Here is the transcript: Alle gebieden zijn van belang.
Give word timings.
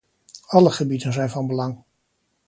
Alle 0.49 0.71
gebieden 0.71 1.13
zijn 1.13 1.29
van 1.29 1.47
belang. 1.47 1.83